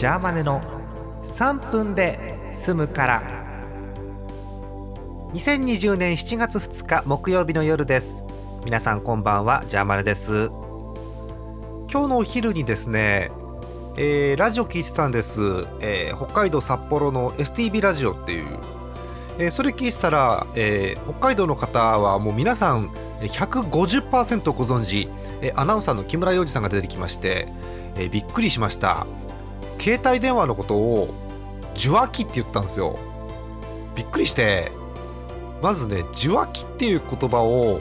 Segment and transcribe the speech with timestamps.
[0.00, 0.62] ジャーマネの
[1.24, 3.22] 3分で済むから。
[5.34, 8.24] 2020年7月2日木曜日の夜です。
[8.64, 10.46] 皆さんこんばんはジャーマネです。
[11.92, 13.30] 今日のお昼にですね、
[13.98, 18.46] えー、ラジオ聞いてたんです、えー、北海道札幌の STB ラジオっていう、
[19.38, 22.88] えー、それ聞いてたら、えー、北海道の方はもう皆さん
[23.20, 25.10] 150%ご存知、
[25.42, 27.48] えー、アナウンサーの木村洋二さんが出てきまして、
[27.96, 29.06] えー、びっくりしました。
[29.80, 31.14] 携帯電話のことを
[31.74, 32.98] 受話器って言ったんですよ。
[33.96, 34.70] びっくりして
[35.62, 37.80] まずね受話器っていう言葉を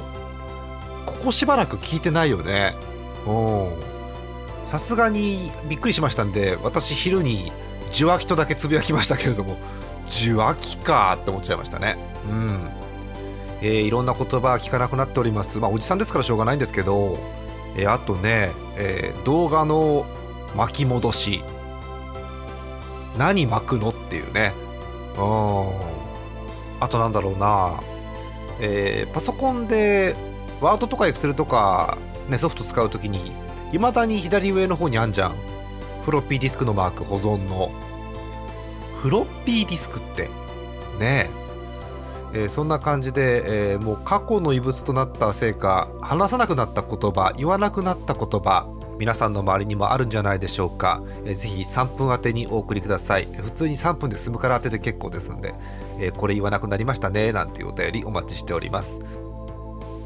[1.05, 2.75] ここしばらく聞いてないよね。
[3.27, 3.89] うん。
[4.66, 7.52] さすがにびっくりしましたんで私昼に
[7.89, 9.58] 受話器とだけつぶやきましたけれども
[10.05, 11.97] 受話器かって思っちゃいましたね。
[12.30, 12.70] うん。
[13.61, 15.59] えー、いろんな言葉聞かなくなっております。
[15.59, 17.17] まあおじさんですからしょうがないんですけど、
[17.75, 20.05] えー、あとね、えー、動画の
[20.55, 21.44] 巻き戻し。
[23.17, 24.53] 何巻くのっていうね。
[25.17, 25.99] うん。
[26.79, 27.79] あとなんだろうな、
[28.59, 30.15] えー、パソコンで
[30.61, 31.97] ワードとかエクセルとか、
[32.30, 33.31] ね、ソフト使うときに
[33.71, 35.35] いまだに左上の方にあんじゃん。
[36.05, 37.71] フロッピーディスクのマーク保存の。
[39.02, 40.23] フロッピーディスクって
[40.99, 41.30] ね
[42.33, 42.45] え。
[42.45, 48.67] ー、そんな感じで、えー、もう過去の遺物となったせいか話さなくなった言葉言わなくなった言葉
[49.00, 53.25] 皆さんの周りにもあるんじゃないでしょうか、えー、ぜひ3分当てにお送りください。
[53.25, 55.55] 普通に3分で済むから当てて結構ですんで、
[56.00, 59.00] えー、これ言わなくなりましたねなんていうお便りお待ちしております。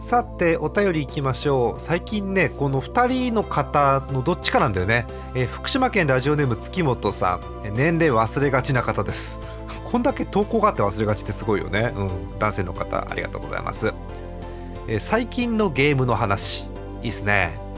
[0.02, 1.80] さてお便りいきましょう。
[1.80, 7.74] 最近ねこの2人の方のどっちかなんだよね、えー、福島県ラジオネーム月本さん。
[7.74, 9.40] 年齢忘れがちな方です。
[9.86, 13.94] こんだけ投稿があって忘れがちってすごいよね、うん、男性の方ありがとうございます、
[14.88, 16.68] え、最近のゲームの話。
[17.02, 17.73] いいっすね。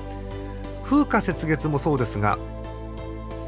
[0.86, 2.38] 風化雪月もそうですが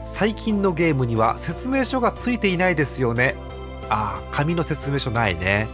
[0.06, 3.36] 最近のゲームには説明書がついていないですよね。
[3.90, 5.68] ああ紙の説明書ないね。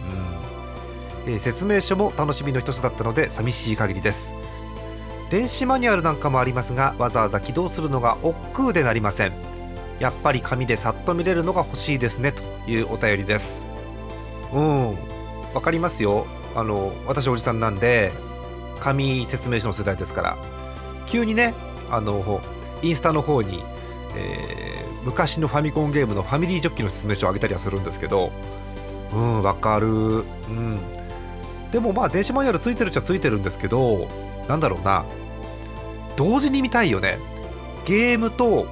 [1.26, 4.34] うん、えー、説明書も楽しみの一つだったので寂しい限りです。
[5.30, 9.32] 電子マニュアルなんかもありますがわざわざ起動するのが億劫でなりません。
[10.00, 13.68] やっぱり紙でさっと見れるのが欲しいですねというお便りです。
[14.52, 14.94] うん。
[15.54, 16.26] わかりますよ。
[16.56, 18.12] あの私おじさんなんで
[18.80, 20.36] 紙説明書の世代ですから
[21.14, 21.54] 急にね
[21.90, 22.40] あの
[22.82, 23.62] インスタの方に、
[24.16, 28.32] えー、昔のファミコンゲームのファミリージョッキの説明書をあげたりはするんですけど
[29.12, 29.86] うんわかる。
[29.86, 30.78] うん。
[31.70, 34.08] でもまあ電子マニュアルついてるっちゃついてるんですけど
[34.48, 35.04] なんだろうな。
[36.16, 37.18] 同時に見たいよね。
[37.84, 38.66] ゲームと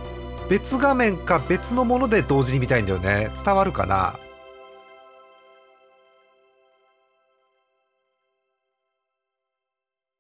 [0.49, 3.31] 別画面か別のもので同時に見たいんだよね。
[3.45, 4.19] 伝わるかな。